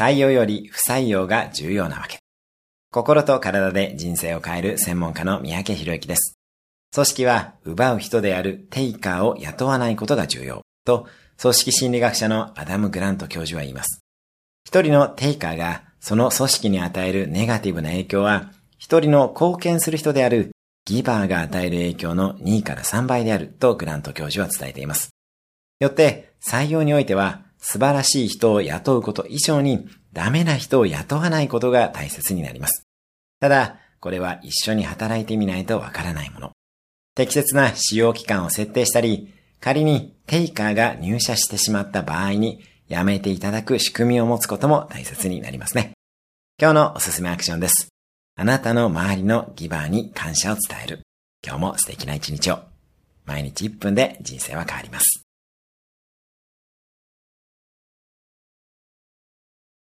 [0.00, 2.20] 採用より不採用が重要なわけ。
[2.90, 6.38] 心と体で人生を変える専門家の三宅博之です。
[6.94, 11.06] 組織は奪う人であるテイカーを雇わないことが重要と
[11.38, 14.00] 組織心理学者のアダム・グラント教授は言います。
[14.64, 20.52] 一人のテイカーがその組織に与えるネガティブな影響は一人の貢献する人である
[20.86, 25.10] ギバーが与える影響の2から3倍であるとグラント教授は伝えています。
[25.78, 32.84] よって採用においては素晴らしい人を雇うこと以上にダメな人を雇わないことが大切になります。
[33.40, 36.52] ただ、これは一緒に働いてみないとわからないもの。
[37.14, 45.92] 適切な使用期間を設定したり、仮にテイカーが入社してしまった場合にやめていただく仕組みを持つことも大切になりますね。
[46.60, 47.88] 今日のおすすめアクションです。
[48.36, 51.02] あなたの周りのギバーに感謝を伝える。
[51.44, 52.60] 今日も素敵な一日を。
[53.26, 55.19] 毎日1分で人生は変わります。